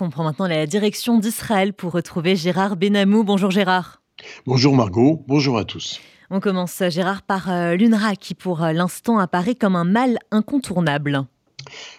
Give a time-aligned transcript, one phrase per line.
[0.00, 3.22] On prend maintenant la direction d'Israël pour retrouver Gérard Benamou.
[3.22, 4.02] Bonjour Gérard.
[4.46, 6.00] Bonjour Margot, bonjour à tous.
[6.30, 11.24] On commence Gérard par euh, l'UNRWA qui pour euh, l'instant apparaît comme un mal incontournable.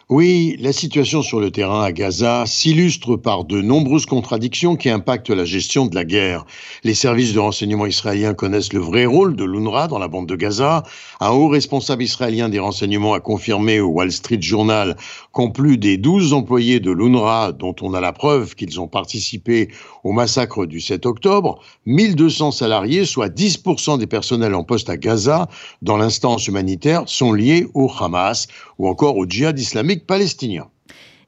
[0.07, 5.31] Oui, la situation sur le terrain à Gaza s'illustre par de nombreuses contradictions qui impactent
[5.31, 6.45] la gestion de la guerre.
[6.83, 10.35] Les services de renseignement israéliens connaissent le vrai rôle de l'UNRWA dans la bande de
[10.35, 10.83] Gaza.
[11.21, 14.95] Un haut responsable israélien des renseignements a confirmé au Wall Street Journal
[15.31, 19.69] qu'en plus des 12 employés de l'UNRWA, dont on a la preuve qu'ils ont participé
[20.03, 25.49] au massacre du 7 octobre, 1200 salariés, soit 10% des personnels en poste à Gaza,
[25.81, 28.45] dans l'instance humanitaire, sont liés au Hamas
[28.77, 30.67] ou encore au djihad islamique palestinien.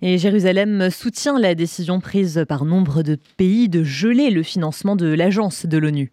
[0.03, 5.07] Et Jérusalem soutient la décision prise par nombre de pays de geler le financement de
[5.07, 6.11] l'agence de l'ONU.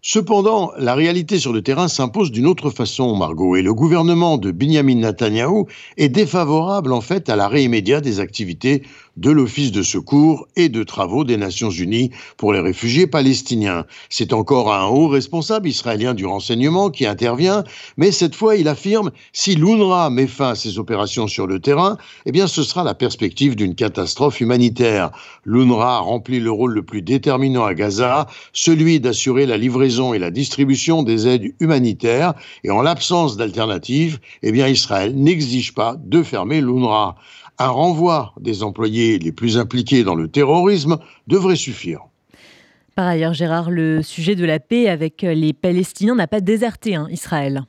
[0.00, 4.50] Cependant, la réalité sur le terrain s'impose d'une autre façon, Margot, et le gouvernement de
[4.50, 5.64] Benjamin Netanyahu
[5.96, 8.82] est défavorable en fait à l'arrêt immédiat des activités
[9.16, 13.86] de l'Office de secours et de travaux des Nations Unies pour les réfugiés palestiniens.
[14.10, 17.64] C'est encore un haut responsable israélien du renseignement qui intervient,
[17.96, 21.96] mais cette fois il affirme si l'UNRWA met fin à ses opérations sur le terrain,
[22.26, 25.10] eh bien ce sera la perspective d'une catastrophe humanitaire.
[25.44, 30.30] L'UNRWA remplit le rôle le plus déterminant à Gaza, celui d'assurer la livraison et la
[30.30, 36.60] distribution des aides humanitaires, et en l'absence d'alternative, eh bien Israël n'exige pas de fermer
[36.60, 37.16] l'UNRWA
[37.58, 42.00] un renvoi des employés les plus impliqués dans le terrorisme devrait suffire.
[42.94, 47.08] Par ailleurs, Gérard, le sujet de la paix avec les Palestiniens n'a pas déserté hein,
[47.10, 47.66] Israël.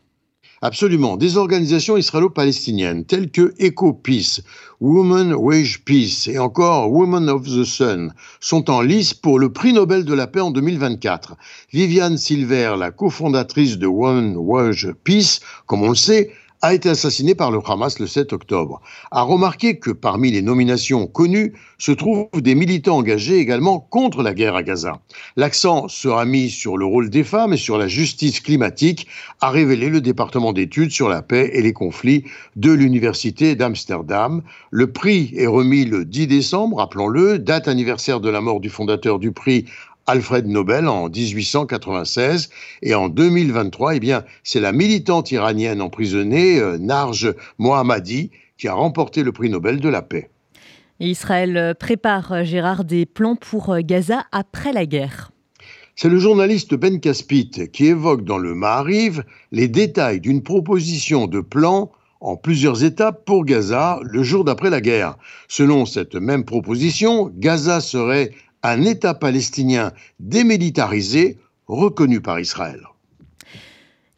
[0.61, 1.17] Absolument.
[1.17, 4.41] Des organisations israélo-palestiniennes telles que EcoPeace,
[4.81, 9.73] Women Wage Peace et encore Women of the Sun sont en lice pour le prix
[9.73, 11.35] Nobel de la paix en 2024.
[11.71, 17.35] Viviane Silver, la cofondatrice de Women Wage Peace, comme on le sait, a été assassiné
[17.35, 22.27] par le Hamas le 7 octobre, a remarqué que parmi les nominations connues se trouvent
[22.35, 24.99] des militants engagés également contre la guerre à Gaza.
[25.35, 29.07] L'accent sera mis sur le rôle des femmes et sur la justice climatique,
[29.41, 32.23] a révélé le département d'études sur la paix et les conflits
[32.55, 34.41] de l'Université d'Amsterdam.
[34.71, 39.19] Le prix est remis le 10 décembre, rappelons-le, date anniversaire de la mort du fondateur
[39.19, 39.65] du prix
[40.07, 42.49] Alfred Nobel en 1896
[42.81, 48.73] et en 2023, eh bien, c'est la militante iranienne emprisonnée euh, Narj Mohammadi qui a
[48.73, 50.29] remporté le prix Nobel de la paix.
[51.01, 55.31] Israël euh, prépare, euh, Gérard, des plans pour Gaza après la guerre.
[55.97, 61.41] C'est le journaliste Ben Caspit qui évoque dans le Maariv les détails d'une proposition de
[61.41, 61.91] plan
[62.21, 65.17] en plusieurs étapes pour Gaza le jour d'après la guerre.
[65.47, 68.31] Selon cette même proposition, Gaza serait
[68.71, 72.81] un État palestinien démilitarisé reconnu par Israël.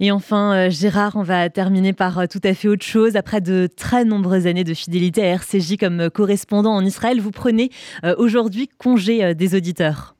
[0.01, 3.17] Et enfin, euh, Gérard, on va terminer par euh, tout à fait autre chose.
[3.17, 7.31] Après de très nombreuses années de fidélité à RCJ comme euh, correspondant en Israël, vous
[7.31, 7.69] prenez
[8.17, 10.15] aujourd'hui congé des auditeurs.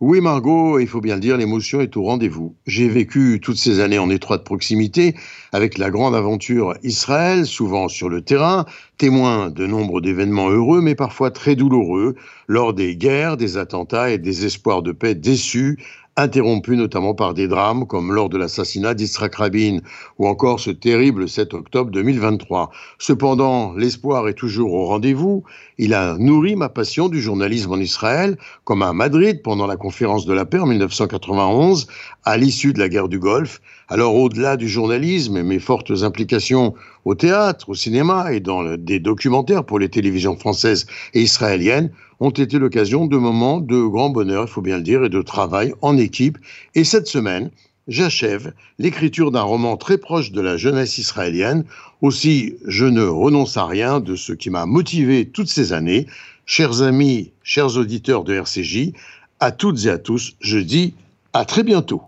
[0.00, 2.54] Oui, Margot, il faut bien le dire, l'émotion est au rendez-vous.
[2.68, 5.16] J'ai vécu toutes ces années en étroite proximité
[5.50, 8.64] avec la grande aventure Israël, souvent sur le terrain,
[8.96, 12.14] témoin de nombre d'événements heureux, mais parfois très douloureux,
[12.46, 15.78] lors des guerres, des attentats et des espoirs de paix déçus,
[16.18, 19.78] interrompu notamment par des drames comme lors de l'assassinat d'Israël Rabin
[20.18, 22.70] ou encore ce terrible 7 octobre 2023.
[22.98, 25.44] Cependant, l'espoir est toujours au rendez-vous.
[25.78, 30.26] Il a nourri ma passion du journalisme en Israël, comme à Madrid pendant la conférence
[30.26, 31.86] de la paix en 1991,
[32.24, 33.60] à l'issue de la guerre du Golfe.
[33.88, 36.74] Alors au-delà du journalisme et mes fortes implications
[37.08, 42.28] au théâtre, au cinéma et dans des documentaires pour les télévisions françaises et israéliennes, ont
[42.28, 45.72] été l'occasion de moments de grand bonheur, il faut bien le dire, et de travail
[45.80, 46.36] en équipe.
[46.74, 47.50] Et cette semaine,
[47.86, 51.64] j'achève l'écriture d'un roman très proche de la jeunesse israélienne.
[52.02, 56.06] Aussi, je ne renonce à rien de ce qui m'a motivé toutes ces années.
[56.44, 58.92] Chers amis, chers auditeurs de RCJ,
[59.40, 60.92] à toutes et à tous, je dis
[61.32, 62.02] à très bientôt.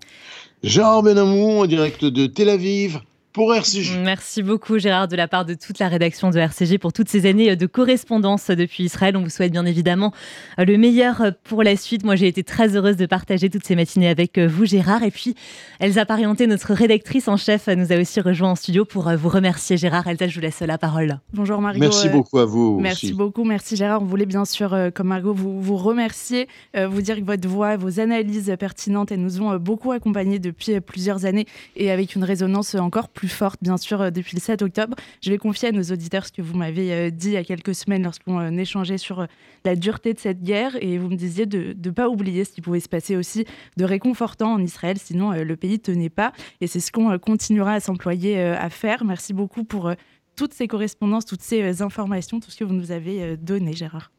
[0.62, 3.00] Jean Benamou en direct de Tel Aviv
[3.32, 3.98] pour RCJ.
[4.02, 7.26] Merci beaucoup Gérard de la part de toute la rédaction de RCJ pour toutes ces
[7.26, 9.16] années de correspondance depuis Israël.
[9.16, 10.12] On vous souhaite bien évidemment
[10.58, 12.04] le meilleur pour la suite.
[12.04, 15.04] Moi j'ai été très heureuse de partager toutes ces matinées avec vous Gérard.
[15.04, 15.36] Et puis
[15.78, 19.76] Elsa Parienté, notre rédactrice en chef, nous a aussi rejoint en studio pour vous remercier
[19.76, 20.08] Gérard.
[20.08, 21.20] Elsa, je vous laisse la parole.
[21.32, 21.78] Bonjour Margot.
[21.78, 22.80] Merci beaucoup à vous.
[22.80, 24.02] Merci beaucoup, merci Gérard.
[24.02, 27.48] On voulait bien sûr, euh, comme Margot, vous, vous remercier, euh, vous dire que votre
[27.48, 31.46] voix, vos analyses pertinentes, elles nous ont euh, beaucoup accompagnés depuis plusieurs années
[31.76, 34.96] et avec une résonance encore plus plus forte, bien sûr, euh, depuis le 7 octobre.
[35.22, 37.44] Je vais confier à nos auditeurs ce que vous m'avez euh, dit il y a
[37.44, 39.26] quelques semaines lorsqu'on euh, échangeait sur
[39.64, 42.60] la dureté de cette guerre et vous me disiez de ne pas oublier ce qui
[42.60, 43.44] pouvait se passer aussi
[43.76, 46.32] de réconfortant en Israël, sinon le pays tenait pas.
[46.60, 49.04] Et c'est ce qu'on continuera à s'employer à faire.
[49.04, 49.92] Merci beaucoup pour
[50.36, 54.10] toutes ces correspondances, toutes ces informations, tout ce que vous nous avez donné, Gérard.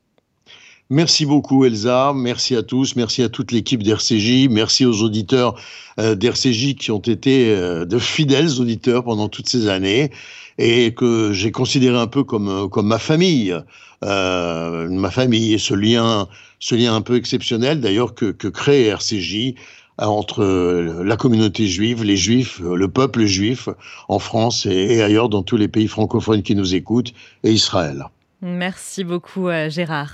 [0.93, 5.55] Merci beaucoup Elsa, merci à tous, merci à toute l'équipe d'RCJ, merci aux auditeurs
[5.99, 10.11] euh, d'RCJ qui ont été euh, de fidèles auditeurs pendant toutes ces années
[10.57, 13.55] et que j'ai considéré un peu comme, euh, ma famille,
[14.01, 16.27] ma famille et ce lien,
[16.59, 19.55] ce lien un peu exceptionnel d'ailleurs que crée RCJ
[19.97, 23.69] entre la communauté juive, les juifs, le peuple juif
[24.09, 27.13] en France et ailleurs dans tous les pays francophones qui nous écoutent
[27.45, 28.07] et Israël.
[28.41, 30.11] Merci beaucoup Gérard.